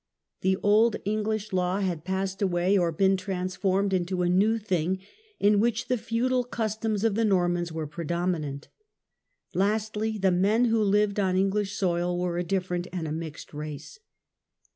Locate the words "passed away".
2.03-2.75